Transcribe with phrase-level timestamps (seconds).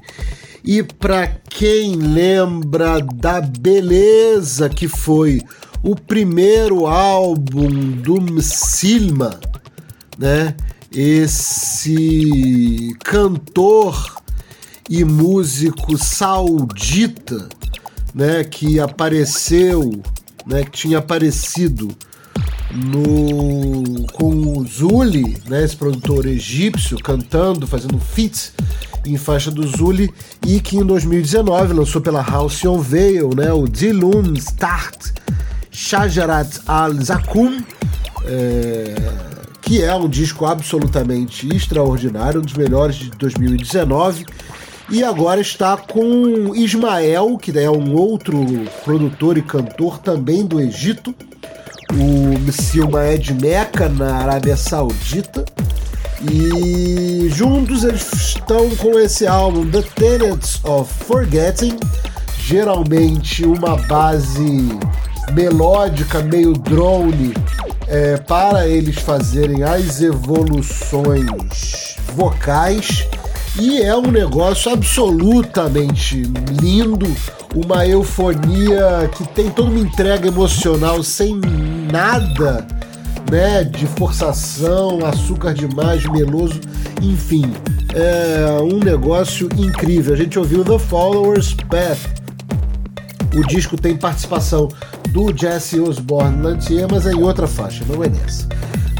[0.62, 5.42] E para quem lembra da beleza que foi
[5.82, 9.40] o primeiro álbum do Msilma,
[10.16, 10.54] né?
[10.92, 14.22] Esse cantor
[14.88, 17.48] e músico saudita,
[18.14, 20.00] né, que apareceu,
[20.46, 21.88] né, que tinha aparecido
[22.72, 28.52] no com o Zuli, né, esse produtor egípcio, cantando, fazendo feats
[29.06, 30.12] em faixa do Zuli
[30.46, 35.12] e que em 2019 lançou pela House on Veil, né, o Dilum Start
[35.70, 37.62] Shajarat Al-Zakum,
[38.24, 38.94] é,
[39.62, 44.26] que é um disco absolutamente extraordinário, um dos melhores de 2019.
[44.90, 48.42] E agora está com Ismael, que é um outro
[48.84, 51.14] produtor e cantor também do Egito.
[51.94, 55.44] O Missilma é de Meca, na Arábia Saudita.
[56.30, 61.76] E juntos eles estão com esse álbum The Tenets of Forgetting,
[62.40, 64.68] geralmente uma base
[65.32, 67.34] melódica, meio drone,
[67.86, 73.06] é, para eles fazerem as evoluções vocais.
[73.60, 76.22] E é um negócio absolutamente
[76.62, 77.06] lindo,
[77.56, 81.40] uma eufonia que tem toda uma entrega emocional sem
[81.90, 82.64] nada
[83.30, 86.60] né, de forçação, açúcar demais, meloso,
[87.02, 87.52] enfim,
[87.94, 90.14] é um negócio incrível.
[90.14, 91.98] A gente ouviu The Followers Path.
[93.34, 94.68] O disco tem participação
[95.10, 98.46] do Jesse Osborne Lantier, mas é em outra faixa, não é nessa.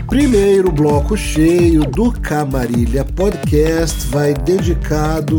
[0.08, 5.38] Primeiro bloco cheio do Camarilha Podcast vai dedicado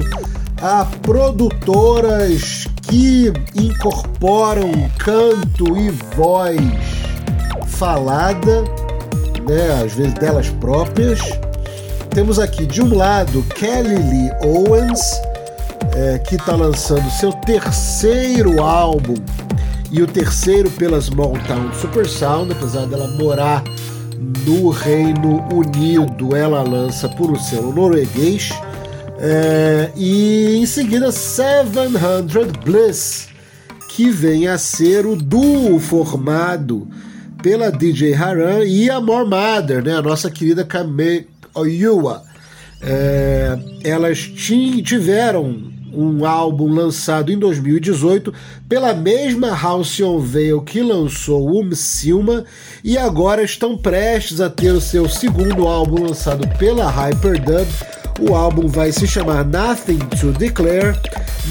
[0.62, 6.60] a produtoras que incorporam canto e voz
[7.66, 8.64] falada,
[9.48, 11.20] né, às vezes delas próprias.
[12.12, 15.02] Temos aqui de um lado Kelly Lee Owens,
[15.96, 19.16] é, que está lançando seu terceiro álbum
[19.92, 23.64] e o terceiro pela Small Town Super Sound, apesar dela morar
[24.46, 28.50] no Reino Unido, ela lança por um selo norueguês.
[29.18, 33.28] É, e em seguida 700 Bliss,
[33.90, 36.88] que vem a ser o duo formado
[37.42, 42.24] pela DJ Haran e a More Mother, né, a nossa querida Kame Oyua.
[42.82, 48.34] É, elas tiveram um álbum lançado em 2018
[48.68, 52.46] pela mesma House on Veil que lançou o Silma
[52.84, 57.68] e agora estão prestes a ter o seu segundo álbum lançado pela Hyperdub.
[58.20, 60.94] O álbum vai se chamar Nothing to Declare,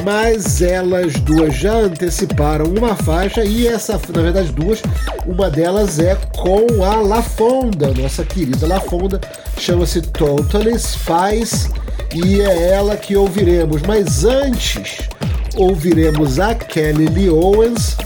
[0.05, 4.82] mas elas duas já anteciparam uma faixa e essa, na verdade, duas,
[5.26, 9.19] uma delas é com a Lafonda, nossa querida Lafonda,
[9.56, 11.70] chama-se Totally Spice
[12.14, 13.82] e é ela que ouviremos.
[13.82, 15.08] Mas antes,
[15.56, 17.96] ouviremos a Kelly Lee Owens,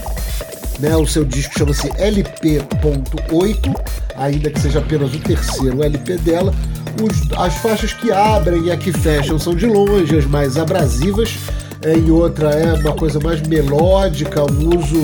[0.79, 0.95] né?
[0.95, 3.75] O seu disco chama-se LP.8,
[4.15, 6.53] ainda que seja apenas o terceiro LP dela.
[7.01, 11.35] Os, as faixas que abrem e a que fecham são de longe as mais abrasivas,
[11.83, 14.99] é, e outra é uma coisa mais melódica, um uso,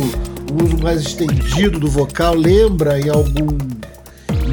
[0.54, 3.48] um uso mais estendido do vocal, lembra em algum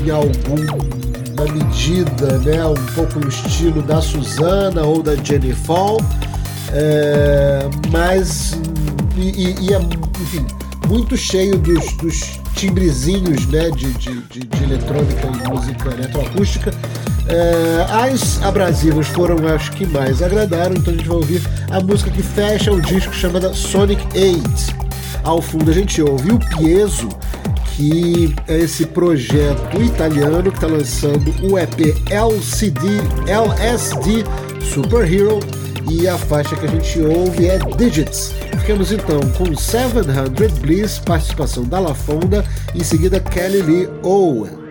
[0.05, 5.99] em algum na medida, né, um pouco no estilo da Susana ou da Jenny Fall,
[6.73, 8.59] é, mas
[9.17, 9.79] e, e, é,
[10.21, 10.47] enfim,
[10.89, 16.71] muito cheio dos, dos timbrezinhos né, de, de, de, de, eletrônica e música eletroacústica.
[17.29, 22.11] É, as abrasivas foram as que mais agradaram, então a gente vai ouvir a música
[22.11, 24.87] que fecha o disco chamada Sonic 8.
[25.25, 27.09] Ao fundo a gente ouve o Piezo,
[27.77, 32.89] que é esse projeto italiano que está lançando o EP LCD,
[33.27, 34.25] LSD
[34.73, 35.41] Superhero
[35.91, 38.33] e a faixa que a gente ouve é Digits.
[38.61, 44.66] Ficamos então com 700 Bliss, participação da La Fonda, em seguida Kelly Lee Owens.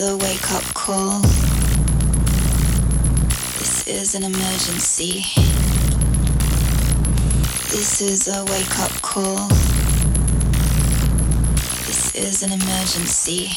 [0.00, 1.20] A wake up call.
[3.58, 5.24] This is an emergency.
[7.68, 9.48] This is a wake up call.
[11.84, 13.50] This is an emergency.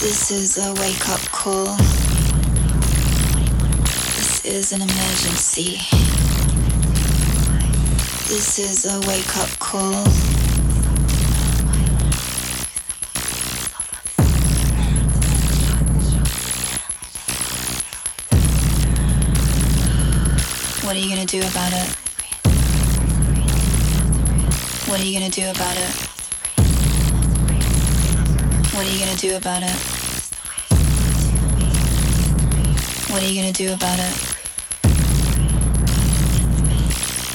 [0.00, 1.76] This is a wake up call.
[4.16, 5.78] This is an emergency.
[8.28, 10.29] This is a wake up call.
[21.30, 21.86] Do about it?
[24.88, 25.92] What are you gonna do about it?
[28.74, 29.76] What are you gonna do about it?
[33.12, 34.14] What are you gonna do about it?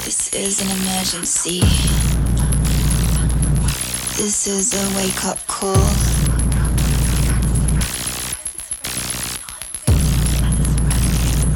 [0.04, 1.62] This is an emergency.
[4.18, 5.74] This is a wake up call.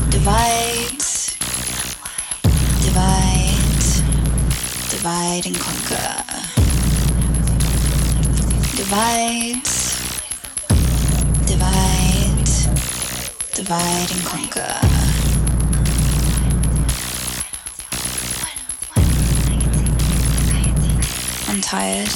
[0.09, 0.68] Divide,
[5.09, 6.23] divide and conquer.
[8.77, 9.63] Divide,
[11.47, 12.49] divide,
[13.55, 14.75] divide and conquer.
[21.47, 22.09] I'm tired.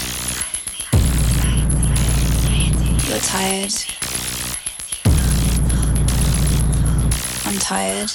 [3.08, 3.74] You're tired.
[7.46, 8.12] I'm tired.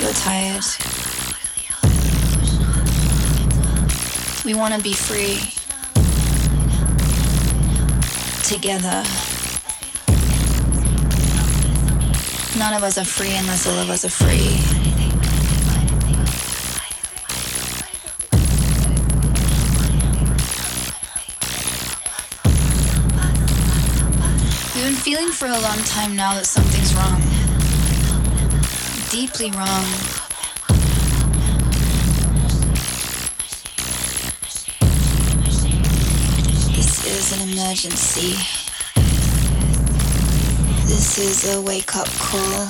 [0.00, 0.85] You're tired.
[4.46, 5.40] We want to be free.
[8.44, 9.02] Together.
[12.56, 14.62] None of us are free unless all of us are free.
[24.76, 27.20] We've been feeling for a long time now that something's wrong.
[29.10, 30.15] Deeply wrong.
[37.26, 38.34] Is an emergency.
[40.86, 42.68] This is a wake up call.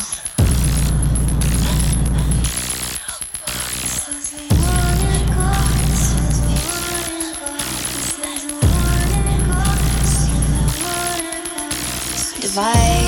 [12.41, 13.06] Divide,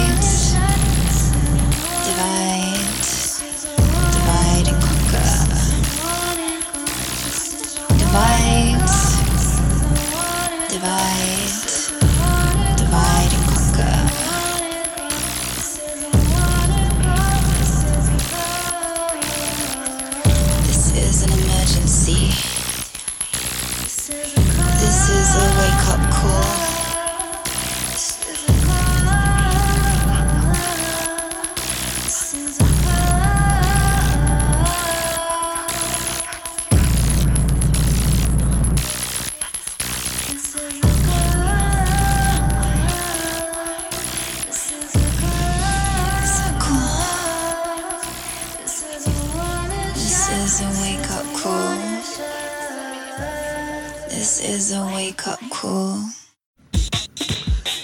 [54.19, 56.01] This is a wake up call.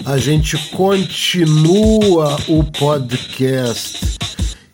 [0.05, 4.17] A gente continua o podcast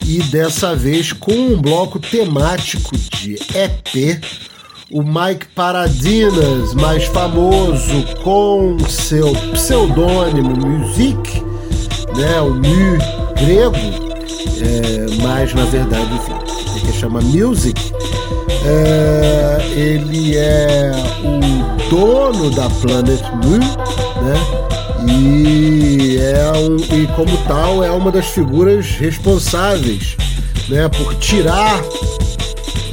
[0.06, 4.24] e dessa vez com um bloco temático de EP.
[4.90, 11.42] O Mike Paradinas, mais famoso com seu pseudônimo Music,
[12.16, 12.96] né, o Mu
[13.38, 13.76] grego,
[14.62, 16.32] é, mas na verdade, enfim,
[16.74, 17.92] ele que chama Music.
[18.64, 20.92] É, ele é
[21.24, 24.70] o dono da Planet Mu, né?
[25.08, 30.16] E, é um, e como tal é uma das figuras responsáveis
[30.68, 31.82] né, por tirar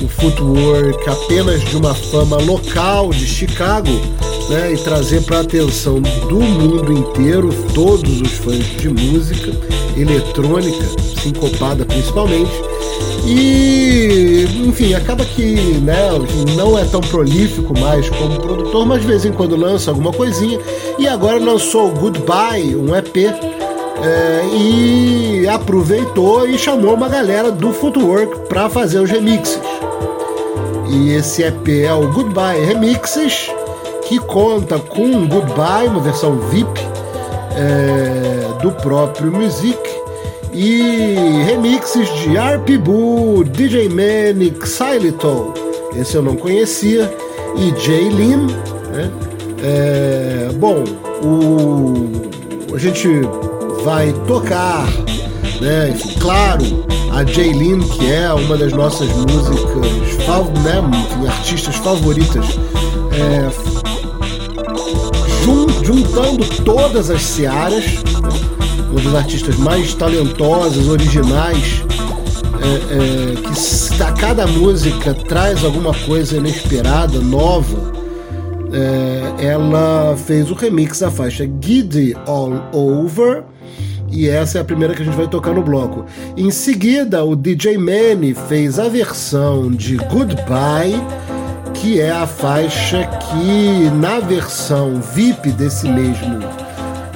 [0.01, 3.91] o footwork apenas de uma fama local de Chicago
[4.49, 9.51] né, e trazer para a atenção do mundo inteiro todos os fãs de música
[9.97, 10.85] eletrônica,
[11.21, 12.76] sincopada principalmente.
[13.25, 16.09] E, enfim, acaba que né,
[16.55, 20.59] não é tão prolífico mais como produtor, mas de vez em quando lança alguma coisinha.
[20.97, 28.47] E agora lançou Goodbye, um EP, é, e aproveitou e chamou uma galera do Footwork
[28.47, 29.59] para fazer os remixes.
[30.89, 33.51] E esse EP é o Goodbye Remixes,
[34.07, 36.79] que conta com Goodbye, uma versão VIP
[37.55, 39.77] é, do próprio Music,
[40.59, 41.13] e
[41.45, 45.53] remixes de RP Boo, DJ Manic, Xylitol,
[45.95, 47.15] esse eu não conhecia,
[47.55, 48.47] e Jay Lin,
[48.91, 49.11] né?
[49.63, 50.83] É, bom,
[51.23, 53.07] o, a gente
[53.83, 54.87] vai tocar,
[55.61, 55.95] né?
[56.19, 56.63] Claro,
[57.11, 61.27] a Jaylin, que é uma das nossas músicas, fav né?
[61.27, 62.45] Artistas favoritas,
[63.13, 63.47] é,
[65.43, 67.83] jun, juntando todas as searas?
[68.89, 71.83] Uma das artistas mais talentosas, originais,
[72.61, 77.97] é, é, que a cada música traz alguma coisa inesperada, nova
[78.71, 83.43] é, ela fez o remix da faixa Giddy All Over.
[84.09, 86.05] E essa é a primeira que a gente vai tocar no bloco.
[86.37, 90.95] Em seguida, o DJ Manny fez a versão de Goodbye,
[91.73, 96.39] que é a faixa que, na versão VIP desse mesmo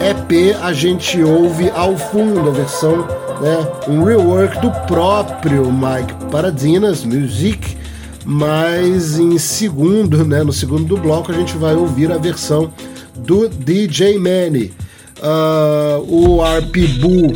[0.09, 2.97] EP, a gente ouve ao fundo a versão,
[3.39, 7.81] né, um rework do próprio Mike Paradinas Music
[8.25, 12.71] mas em segundo, né, no segundo bloco a gente vai ouvir a versão
[13.15, 14.73] do DJ Manny.
[15.19, 17.33] Uh, o RP Boo uh,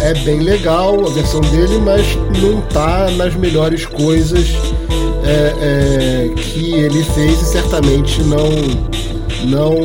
[0.00, 2.06] é bem legal a versão dele, mas
[2.40, 4.46] não tá nas melhores coisas
[5.24, 8.48] é, é, que ele fez e certamente não
[9.44, 9.76] não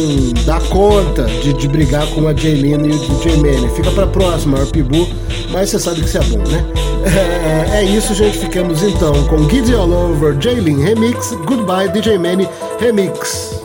[0.45, 3.69] dá conta de, de brigar com a Jaylene e o DJ Manny.
[3.75, 5.07] Fica pra próxima, RP Boo,
[5.51, 6.65] mas você sabe que isso é bom, né?
[7.05, 8.37] É, é isso, gente.
[8.37, 12.47] Ficamos então com Giddy All Over, Jaylin Remix, Goodbye DJ Manny
[12.79, 13.62] Remix.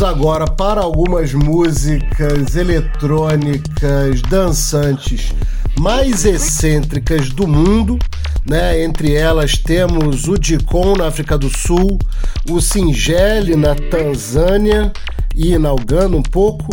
[0.00, 5.34] Vamos agora para algumas músicas eletrônicas dançantes
[5.78, 7.98] mais excêntricas do mundo.
[8.46, 8.82] Né?
[8.82, 11.98] Entre elas temos o Dicon na África do Sul,
[12.48, 14.90] o Singeli na Tanzânia
[15.36, 16.70] e na um pouco,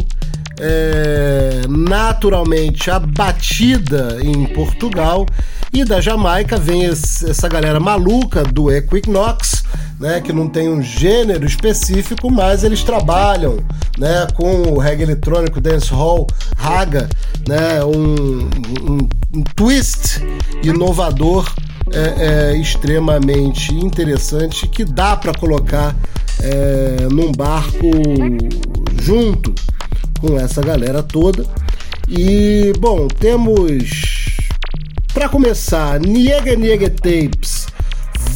[0.58, 5.26] é, naturalmente a batida em Portugal
[5.74, 9.57] e da Jamaica vem esse, essa galera maluca do Equinox,
[10.00, 13.58] né, que não tem um gênero específico, mas eles trabalham
[13.98, 17.10] né, com o reggae eletrônico, dancehall, raga,
[17.48, 18.50] né, um,
[18.84, 20.22] um, um twist
[20.64, 21.52] inovador
[21.92, 25.96] é, é, extremamente interessante que dá para colocar
[26.42, 27.90] é, num barco
[29.02, 29.56] junto
[30.20, 31.46] com essa galera toda.
[32.08, 34.28] E, bom, temos
[35.14, 37.57] para começar, Niega Niega Tapes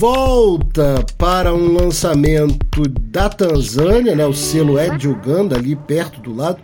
[0.01, 4.25] volta para um lançamento da Tanzânia, né?
[4.25, 6.59] O selo é de Uganda, ali perto do lado.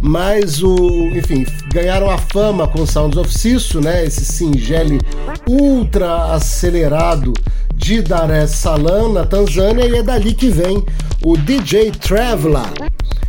[0.00, 0.74] Mas o,
[1.14, 4.06] enfim, ganharam a fama com Sounds of Sisso, né?
[4.06, 5.02] Esse singele
[5.46, 7.34] ultra acelerado
[7.74, 10.82] de Dar es Salaam na Tanzânia e é dali que vem
[11.22, 12.72] o DJ Traveler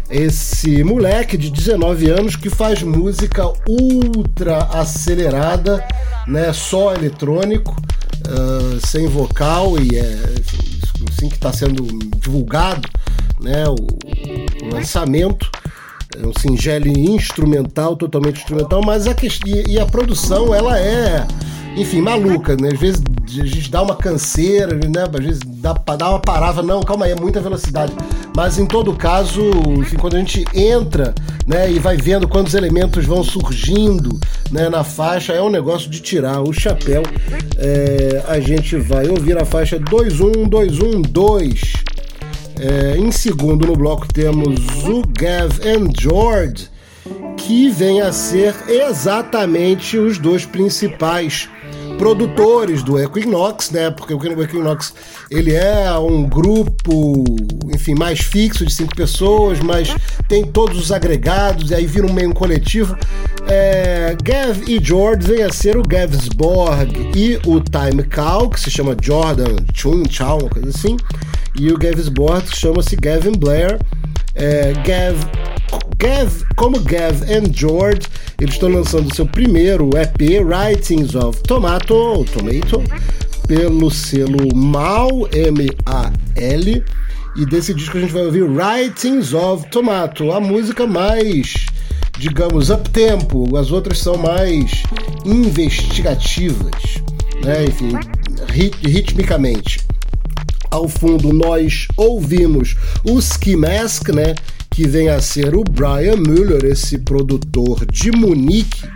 [0.09, 5.85] esse moleque de 19 anos que faz música ultra acelerada,
[6.25, 7.75] né, só eletrônico,
[8.85, 10.15] sem vocal e é
[11.09, 11.83] assim que está sendo
[12.17, 12.87] divulgado,
[13.41, 15.49] né, o, o, lançamento.
[16.17, 19.15] É um singelo instrumental, totalmente instrumental, mas a
[19.67, 21.25] e a produção ela é
[21.79, 22.69] enfim, maluca, né?
[22.73, 23.01] Às vezes
[23.39, 25.05] a gente dá uma canseira, né?
[25.17, 27.93] Às vezes dá, dá uma parava, não, calma aí, é muita velocidade.
[28.35, 29.41] Mas em todo caso,
[29.77, 31.15] enfim, quando a gente entra,
[31.47, 34.19] né, e vai vendo quantos elementos vão surgindo,
[34.51, 37.01] né, na faixa, é um negócio de tirar o chapéu.
[37.57, 41.61] É, a gente vai ouvir a faixa 21212.
[42.59, 46.67] É, em segundo no bloco temos o Gav and George,
[47.37, 51.47] que vem a ser exatamente os dois principais
[51.99, 53.91] produtores do Equinox, né?
[53.91, 54.93] Porque o Equinox
[55.29, 57.25] ele é um grupo,
[57.75, 59.93] enfim, mais fixo de cinco pessoas, mas
[60.27, 62.97] tem todos os agregados e aí vira um meio coletivo.
[63.47, 68.71] É, Gav e George vem a ser o Gavsborg e o Time Cow, que se
[68.71, 70.95] chama Jordan Chun Chow, uma coisa assim,
[71.59, 73.77] e o Gavsborg chama-se Gavin Blair.
[74.35, 75.48] É, Gav
[75.99, 78.07] Gav, como Gav and George,
[78.39, 82.81] eles estão lançando seu primeiro EP, Writings of Tomato, ou Tomato,
[83.45, 86.83] pelo selo MAL, M-A-L.
[87.35, 91.65] E desse disco a gente vai ouvir Writings of Tomato, a música mais,
[92.17, 93.57] digamos, up-tempo.
[93.57, 94.83] As outras são mais
[95.25, 97.01] investigativas,
[97.43, 97.65] né?
[97.65, 97.91] enfim,
[98.47, 99.88] rit ritmicamente.
[100.71, 104.35] Ao fundo nós ouvimos o Ski Mask, né?
[104.69, 108.87] que vem a ser o Brian Müller, esse produtor de Munique,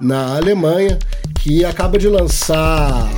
[0.00, 0.98] na Alemanha,
[1.40, 3.08] que acaba de lançar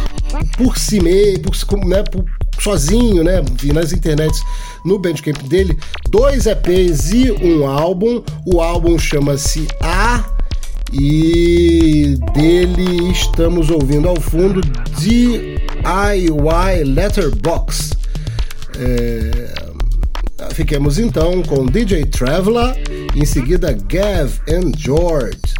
[0.56, 2.24] por si mesmo, por, né, por,
[2.60, 4.40] sozinho, né, nas internets,
[4.84, 5.76] no Bandcamp dele,
[6.08, 8.22] dois EPs e um álbum.
[8.46, 10.24] O álbum chama-se A
[10.92, 14.60] e dele estamos ouvindo ao fundo
[15.84, 17.90] DIY Letterbox.
[18.78, 19.74] É,
[20.52, 22.76] Fiquemos então com DJ Traveler,
[23.14, 25.53] em seguida Gav and George.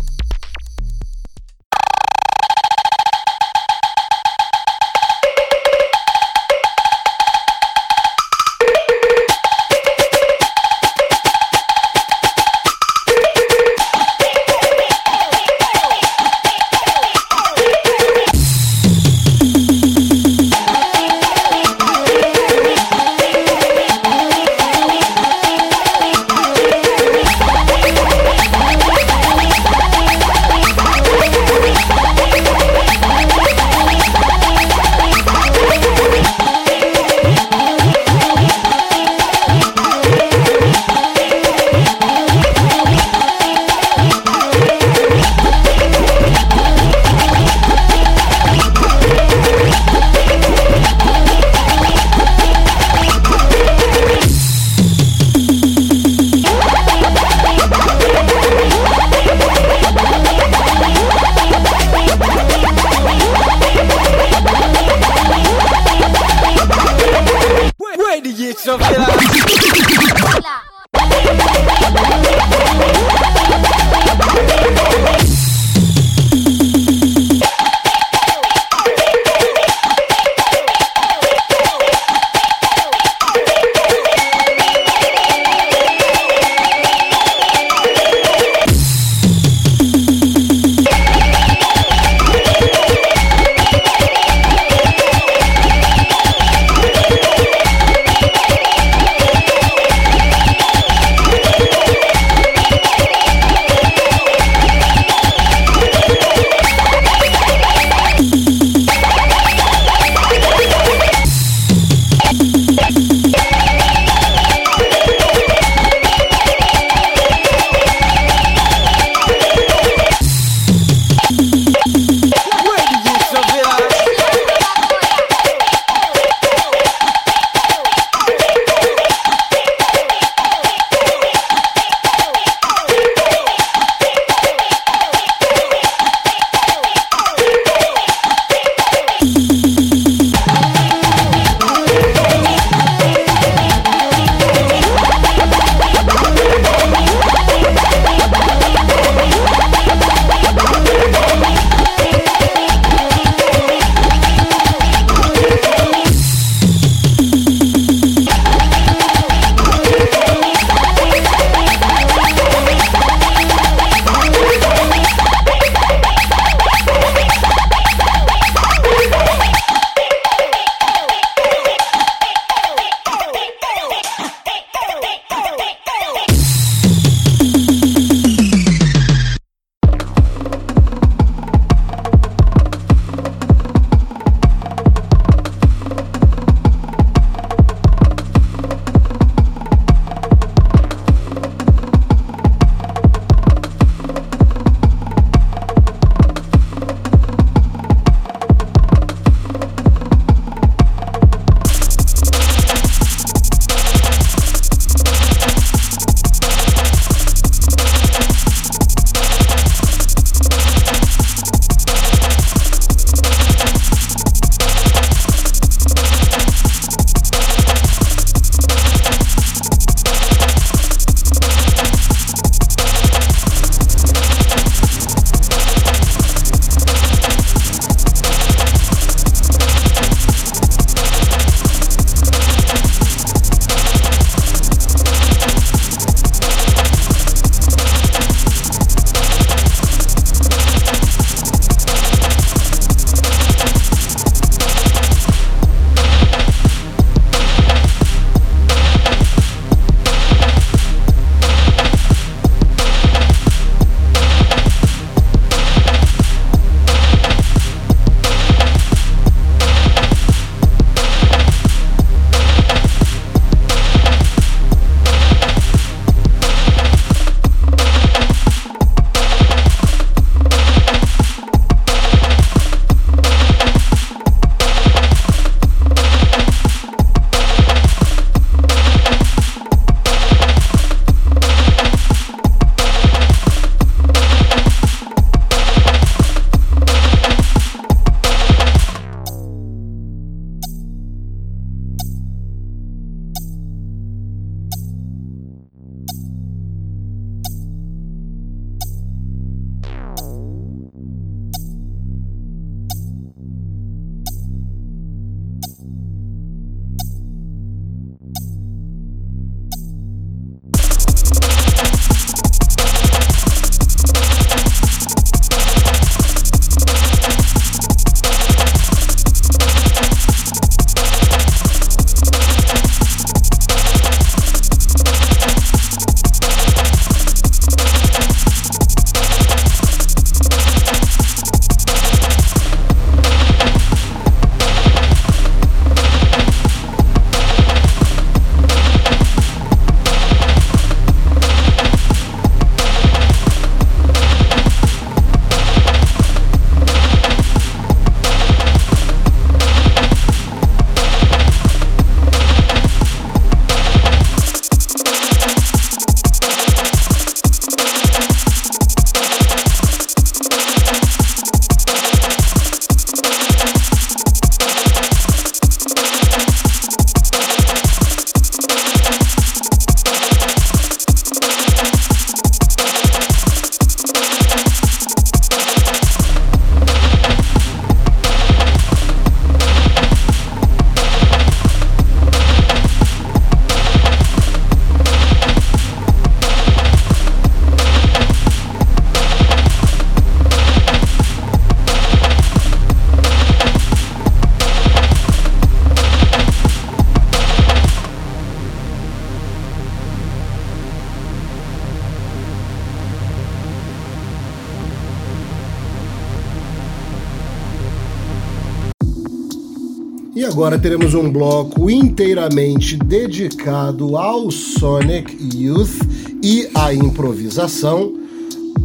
[410.54, 415.98] Agora teremos um bloco inteiramente dedicado ao Sonic Youth
[416.40, 418.14] e à improvisação,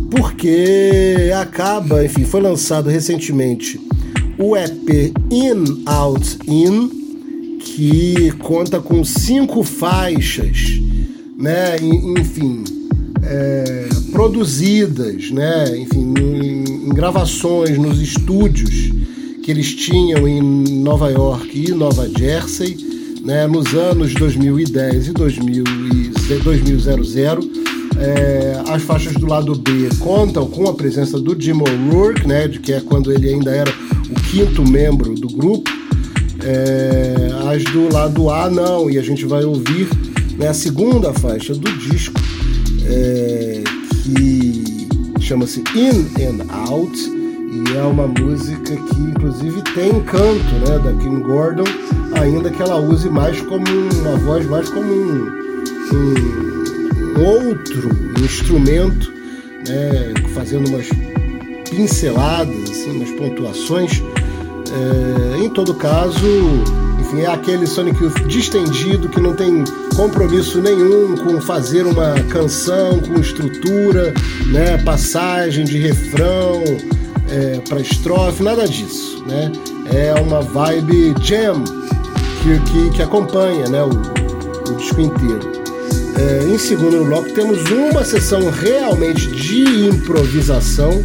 [0.10, 3.80] porque acaba, enfim, foi lançado recentemente
[4.40, 10.82] o EP In Out In, que conta com cinco faixas,
[11.38, 11.76] né?
[12.18, 12.64] Enfim,
[13.22, 15.78] é, produzidas, né?
[15.78, 18.90] Enfim, em, em gravações nos estúdios
[19.50, 22.78] que eles tinham em Nova York e Nova Jersey,
[23.26, 23.48] né?
[23.48, 25.64] Nos anos 2010 e 2000
[27.98, 32.60] é, as faixas do lado B contam com a presença do Jim O'Rourke, né, de
[32.60, 33.74] que é quando ele ainda era
[34.12, 35.68] o quinto membro do grupo.
[36.44, 39.90] É, as do lado A não, e a gente vai ouvir
[40.38, 42.22] né, a segunda faixa do disco,
[42.86, 43.64] é,
[44.04, 44.88] que
[45.20, 47.19] chama-se In and Out,
[47.76, 51.66] é uma música que inclusive tem canto né, da Kim Gordon,
[52.20, 55.28] ainda que ela use mais como uma voz mais como um,
[57.18, 57.90] um outro
[58.24, 59.12] instrumento,
[59.68, 60.88] né, fazendo umas
[61.70, 64.02] pinceladas, assim, umas pontuações.
[64.72, 66.28] É, em todo caso,
[67.00, 69.64] enfim, é aquele Sonic Youth distendido que não tem
[69.96, 74.14] compromisso nenhum com fazer uma canção com estrutura,
[74.48, 76.64] né, passagem de refrão
[77.32, 79.52] é, para estrofe, nada disso, né?
[79.92, 81.64] É uma vibe jam
[82.44, 85.60] que, que, que acompanha, né, o, o disco inteiro.
[86.18, 91.02] É, em segundo bloco temos uma sessão realmente de improvisação,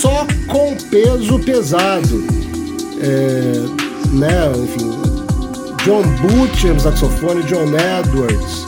[0.00, 2.24] só com peso pesado,
[3.00, 3.52] é,
[4.12, 4.52] né?
[4.56, 4.90] Enfim,
[5.84, 8.66] John Butcher no saxofone, John Edwards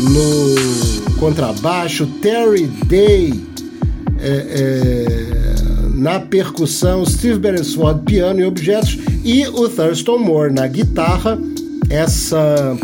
[0.00, 3.50] no contrabaixo, Terry Day
[4.22, 5.19] é, é,
[6.00, 11.38] na percussão, Steve Beresford piano e objetos e o Thurston Moore na guitarra.
[11.90, 12.74] Essa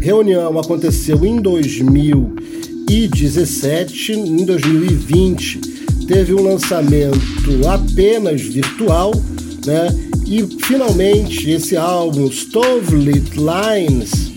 [0.00, 5.74] reunião aconteceu em 2017, em 2020
[6.06, 7.18] teve um lançamento
[7.68, 9.12] apenas virtual,
[9.66, 9.88] né?
[10.24, 14.30] E finalmente esse álbum, Stovelit Lines,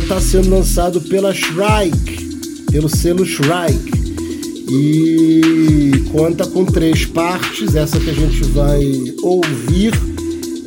[0.00, 4.05] está né, sendo lançado pela Shrike, pelo selo Shrike.
[4.68, 8.82] E conta com três partes, essa que a gente vai
[9.22, 9.92] ouvir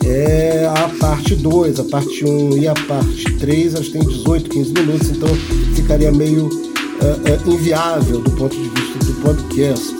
[0.06, 4.50] é a parte 2, a parte 1 um e a parte 3, elas têm 18,
[4.50, 5.30] 15 minutos, então
[5.76, 10.00] ficaria meio uh, uh, inviável do ponto de vista do podcast.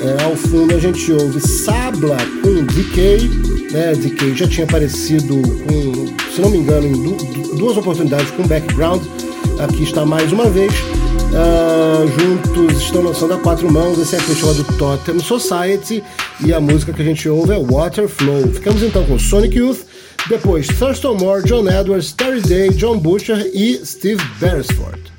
[0.00, 3.28] É, ao fundo a gente ouve Sabla com Decay,
[3.70, 3.94] né?
[3.94, 7.16] Decay já tinha aparecido com, se não me engano, em du
[7.56, 9.02] duas oportunidades com background.
[9.60, 10.72] Aqui está mais uma vez.
[11.32, 16.04] Uh, juntos estão lançando a quatro mãos esse EP chamado Totem Society
[16.44, 18.48] e a música que a gente ouve é Waterflow.
[18.52, 19.80] Ficamos então com Sonic Youth,
[20.28, 25.11] depois Thurston Moore, John Edwards, Terry Day, John Butcher e Steve Beresford.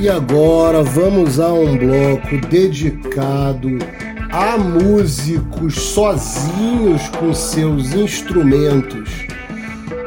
[0.00, 3.68] E agora vamos a um bloco dedicado
[4.32, 9.10] a músicos sozinhos com seus instrumentos,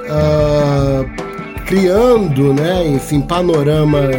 [0.10, 1.06] ah,
[1.68, 4.16] criando, né, enfim, panoramas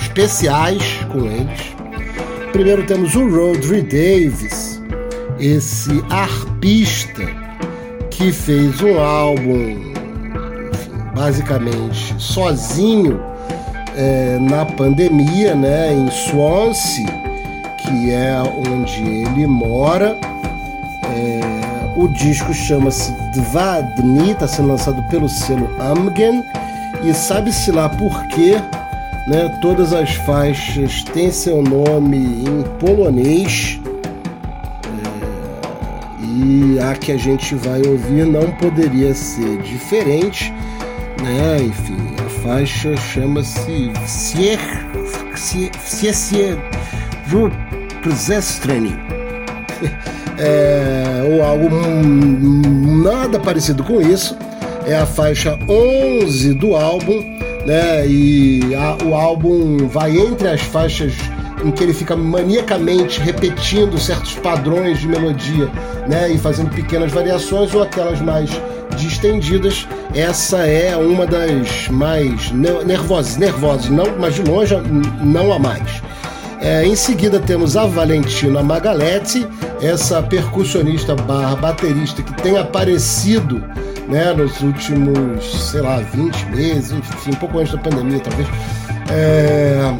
[0.00, 1.74] especiais com eles.
[2.52, 4.80] Primeiro temos o Rodri Davis,
[5.40, 7.24] esse arpista
[8.08, 9.92] que fez um álbum
[11.12, 13.34] basicamente sozinho
[13.96, 17.06] é, na pandemia, né, em Swansea,
[17.78, 20.16] que é onde ele mora.
[21.04, 21.40] É,
[21.96, 26.44] o disco chama-se Dva Dni, está sendo lançado pelo selo Amgen.
[27.02, 28.56] E sabe-se lá por quê,
[29.26, 29.48] né?
[29.60, 33.80] Todas as faixas têm seu nome em polonês.
[34.84, 40.52] É, e a que a gente vai ouvir não poderia ser diferente,
[41.22, 41.58] né?
[41.62, 42.05] Enfim,
[42.46, 44.58] faixa chama-se Wsiesier
[48.02, 48.94] Przestreni.
[50.38, 51.66] É, ou algo
[53.02, 54.36] nada parecido com isso.
[54.86, 57.22] É a faixa 11 do álbum,
[57.64, 58.06] né?
[58.06, 61.14] E a- o álbum vai entre as faixas
[61.64, 65.70] em que ele fica maniacamente repetindo certos padrões de melodia,
[66.06, 66.30] né?
[66.30, 68.50] E fazendo pequenas variações ou aquelas mais
[68.98, 69.88] distendidas.
[70.16, 74.74] Essa é uma das mais ne- nervosas, nervosas, não, mas de longe
[75.22, 76.02] não a mais.
[76.58, 79.46] É, em seguida temos a Valentina Magaletti,
[79.82, 83.62] essa percussionista barra baterista que tem aparecido
[84.08, 88.48] né, nos últimos, sei lá, 20 meses, enfim, um pouco antes da pandemia talvez,
[89.10, 89.94] é,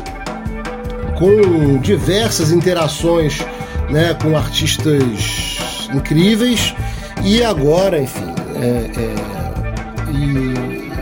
[1.19, 3.39] com diversas interações
[3.91, 6.75] né, com artistas incríveis
[7.23, 9.36] e agora, enfim, é, é,
[10.13, 10.97] e-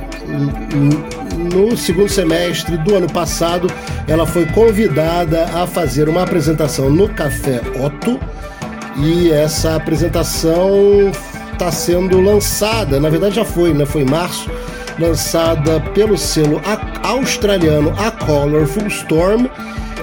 [1.55, 3.69] no segundo semestre do ano passado,
[4.09, 8.19] ela foi convidada a fazer uma apresentação no Café Otto
[8.97, 11.13] e essa apresentação
[11.53, 13.87] está sendo lançada, na verdade já foi, né?
[13.87, 14.51] Foi em março,
[14.99, 16.61] lançada pelo selo
[17.03, 19.47] australiano A Colorful Storm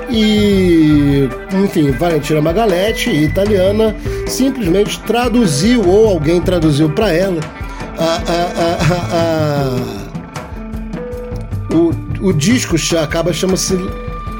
[0.09, 3.95] e, enfim, Valentina Magaletti, italiana,
[4.27, 7.39] simplesmente traduziu ou alguém traduziu para ela
[7.97, 9.75] a- a- a- a-
[11.71, 11.91] a- o,
[12.29, 13.75] o disco acaba chama-se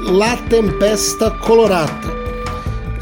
[0.06, 2.12] La Tempesta Colorata.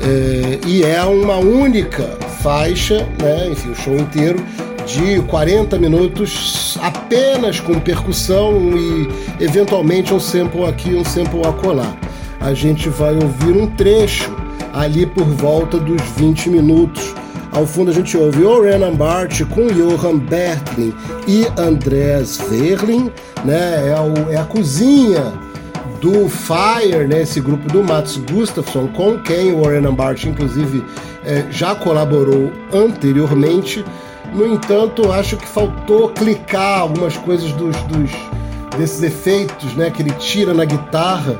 [0.02, 4.42] É, e é uma única faixa, né, enfim, o show inteiro
[4.86, 9.08] de 40 minutos apenas com percussão e
[9.44, 11.94] eventualmente um sample aqui, um sample acolá.
[12.40, 14.34] A gente vai ouvir um trecho
[14.72, 17.14] ali por volta dos 20 minutos.
[17.52, 20.94] Ao fundo a gente ouve Orenan Bart com Johan Bertlin
[21.26, 23.10] e Andreas Verlin,
[23.44, 23.88] né?
[23.90, 25.32] É, o- é a cozinha
[26.00, 30.82] do Fire, né, esse grupo do Mats Gustafsson, com quem o Warren Bart, inclusive,
[31.26, 33.84] eh, já colaborou anteriormente.
[34.32, 38.10] No entanto, acho que faltou clicar algumas coisas dos, dos-
[38.78, 41.38] desses efeitos né, que ele tira na guitarra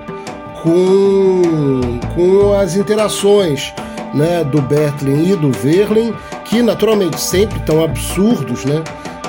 [0.63, 3.73] com, com as interações
[4.15, 8.83] né, do Bertlin e do Verlin, que naturalmente sempre tão absurdos, né?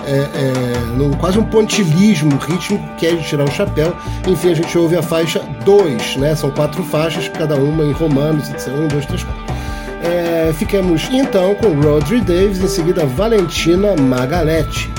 [0.06, 3.96] é, é, num, quase um pontilismo rítmico que é de tirar o chapéu.
[4.28, 6.36] Enfim, a gente ouve a faixa 2, né?
[6.36, 8.70] São quatro faixas, cada uma em romanos, etc.
[8.70, 9.42] 1, 2, 3, 4.
[10.04, 14.90] É, ficamos então com Rodri Davis, em seguida Valentina Magaletti.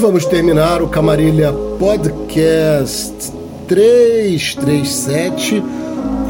[0.00, 3.30] Vamos terminar o Camarilha Podcast
[3.68, 5.62] 337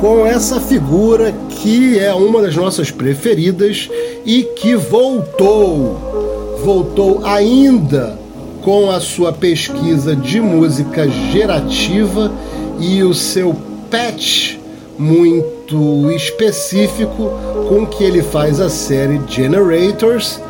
[0.01, 3.89] com essa figura que é uma das nossas preferidas
[4.27, 6.59] e que voltou.
[6.65, 8.19] Voltou ainda
[8.61, 12.33] com a sua pesquisa de música gerativa
[12.81, 13.55] e o seu
[13.89, 14.57] patch
[14.99, 17.31] muito específico
[17.69, 20.41] com que ele faz a série Generators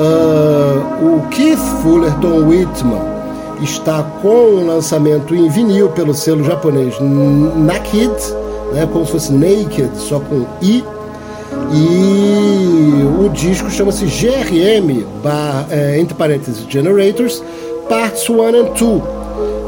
[0.00, 3.02] Uh, o Keith Fullerton Whitman
[3.60, 8.10] está com o lançamento em vinil pelo selo japonês Naked,
[8.72, 10.82] né, como se fosse Naked, só com I.
[11.70, 17.42] E o disco chama-se GRM, bar, é, entre parênteses, Generators,
[17.86, 19.02] Parts 1 and 2.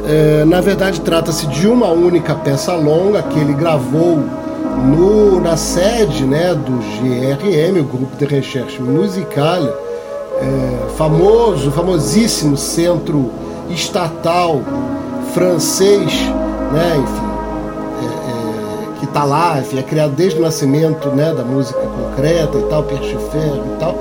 [0.09, 4.19] É, na verdade, trata-se de uma única peça longa que ele gravou
[4.87, 9.92] no, na sede né, do GRM, o Grupo de Recherche Musical,
[10.43, 13.31] é, famoso, famosíssimo centro
[13.71, 14.61] estatal
[15.33, 16.13] francês,
[16.73, 17.33] né, enfim,
[18.03, 22.59] é, é, que está lá, enfim, é criado desde o nascimento né, da música concreta
[22.59, 23.97] e tal, Pierre Schaeffer e tal.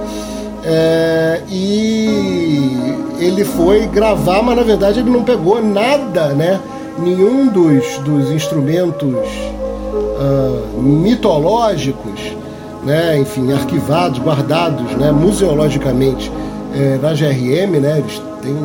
[0.64, 6.60] É, e ele foi gravar, mas na verdade ele não pegou nada, né?
[7.00, 12.36] Nenhum dos, dos instrumentos uh, mitológicos,
[12.84, 13.20] né?
[13.20, 15.12] Enfim, arquivados, guardados, né?
[15.12, 16.32] Museologicamente
[16.74, 18.00] é, na GRM, né?
[18.00, 18.58] Eles têm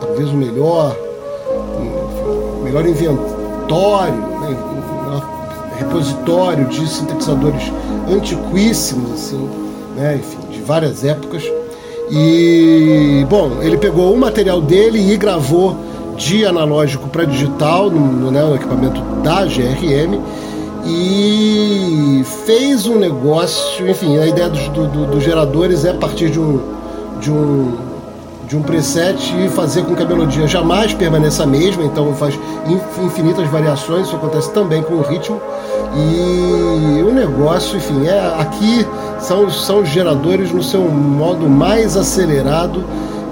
[0.00, 0.96] talvez o melhor,
[1.80, 4.56] enfim, melhor inventório, né?
[5.78, 7.72] repositório de sintetizadores
[8.08, 9.48] antiquíssimos, assim,
[9.96, 10.16] né?
[10.16, 11.42] Enfim, de várias épocas.
[12.10, 15.76] E, bom, ele pegou o material dele e gravou
[16.16, 20.20] de analógico para digital no, né, no equipamento da GRM
[20.84, 26.40] e fez um negócio, enfim, a ideia dos, do, do, dos geradores é partir de
[26.40, 26.60] um,
[27.20, 27.76] de um,
[28.48, 32.38] de um preset e fazer com que a melodia jamais permaneça a mesma, então faz
[33.04, 35.40] infinitas variações, isso acontece também com o ritmo.
[35.94, 38.86] E o negócio, enfim, é aqui
[39.20, 42.84] são, são os geradores no seu modo mais acelerado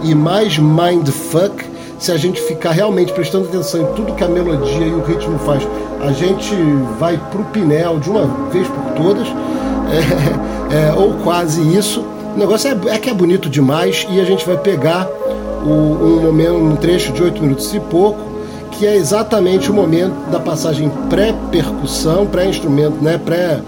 [0.03, 1.70] e mais mindfuck
[2.01, 5.39] se a gente ficar realmente prestando atenção em tudo que a melodia e o ritmo
[5.41, 5.63] faz,
[6.01, 6.55] a gente
[6.99, 9.29] vai pro Pinel de uma vez por todas,
[10.73, 12.03] é, é, ou quase isso.
[12.35, 15.07] O negócio é, é, que é bonito demais e a gente vai pegar
[15.63, 18.19] o, um momento, um trecho de 8 minutos e pouco,
[18.71, 23.61] que é exatamente o momento da passagem pré-percussão, pré-instrumento, né, pré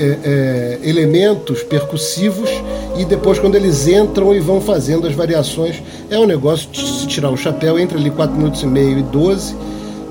[0.00, 2.48] é, é, elementos percussivos
[2.96, 7.06] e depois quando eles entram e vão fazendo as variações é um negócio de se
[7.06, 9.54] tirar o chapéu entre ali 4 minutos e meio e 12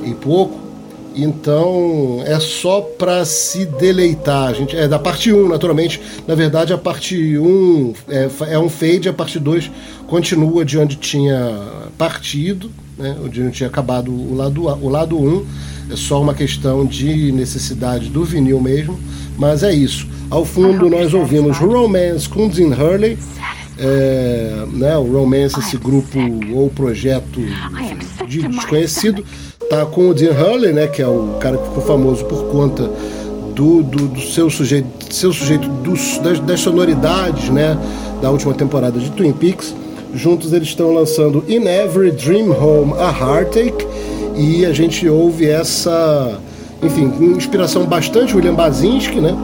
[0.06, 0.70] e pouco
[1.16, 4.54] então é só para se deleitar.
[4.54, 6.00] Gente, é da parte 1, naturalmente.
[6.28, 9.70] Na verdade, a parte 1 é, é um fade, a parte 2
[10.08, 11.60] continua de onde tinha
[11.98, 15.46] partido, né, onde tinha acabado o lado, o lado 1.
[15.92, 19.00] É só uma questão de necessidade do vinil mesmo.
[19.38, 20.06] Mas é isso.
[20.30, 23.18] Ao fundo nós ouvimos Romance com Dean Hurley.
[23.82, 26.20] É, né, o Romance, esse grupo
[26.54, 27.40] ou projeto
[28.28, 29.24] de desconhecido,
[29.70, 32.92] tá com o Dean Hurley, né, que é o cara que ficou famoso por conta
[33.56, 37.78] do, do, do seu sujeito, seu sujeito dos, das, das, sonoridades, né,
[38.22, 39.74] da última temporada de Twin Peaks.
[40.14, 43.88] Juntos eles estão lançando In Every Dream Home a Heartache
[44.36, 46.40] e a gente ouve essa
[46.82, 49.38] enfim, inspiração bastante William Basinski, né?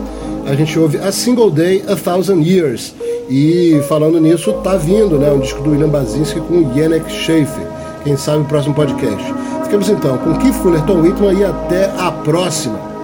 [0.45, 2.93] A gente ouve A Single Day, A Thousand Years.
[3.29, 5.31] E falando nisso, tá vindo, né?
[5.31, 7.67] Um disco do William Basinski com Yannick Schaefer.
[8.03, 9.33] Quem sabe o próximo podcast.
[9.63, 12.94] Ficamos então com Keith Fullerton Whitman e até a próxima.